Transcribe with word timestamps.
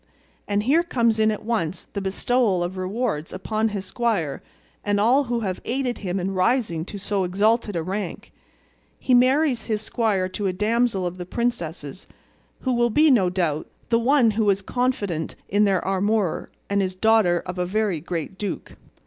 And 0.47 0.63
here 0.63 0.81
comes 0.81 1.19
in 1.19 1.29
at 1.29 1.45
once 1.45 1.83
the 1.83 2.01
bestowal 2.01 2.63
of 2.63 2.75
rewards 2.75 3.31
upon 3.31 3.67
his 3.67 3.85
squire 3.85 4.41
and 4.83 4.99
all 4.99 5.25
who 5.25 5.41
have 5.41 5.61
aided 5.63 5.99
him 5.99 6.19
in 6.19 6.33
rising 6.33 6.85
to 6.85 6.97
so 6.97 7.23
exalted 7.23 7.75
a 7.75 7.83
rank. 7.83 8.31
He 8.97 9.13
marries 9.13 9.65
his 9.65 9.83
squire 9.83 10.27
to 10.29 10.47
a 10.47 10.53
damsel 10.53 11.05
of 11.05 11.19
the 11.19 11.25
princess's, 11.27 12.07
who 12.61 12.73
will 12.73 12.89
be, 12.89 13.11
no 13.11 13.29
doubt, 13.29 13.67
the 13.89 13.99
one 13.99 14.31
who 14.31 14.45
was 14.45 14.63
confidante 14.63 15.35
in 15.49 15.65
their 15.65 15.81
amour, 15.81 16.49
and 16.67 16.81
is 16.81 16.95
daughter 16.95 17.43
of 17.45 17.59
a 17.59 17.67
very 17.67 17.99
great 17.99 18.39
duke." 18.39 18.77